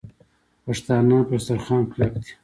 پښتانه 0.65 1.17
پر 1.27 1.35
دسترخوان 1.39 1.83
کلک 1.91 2.13
دي. 2.23 2.31